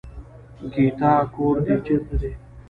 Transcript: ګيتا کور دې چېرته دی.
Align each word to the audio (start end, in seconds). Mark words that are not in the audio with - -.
ګيتا 0.73 1.11
کور 1.33 1.55
دې 1.65 1.75
چېرته 1.85 2.15
دی. 2.21 2.31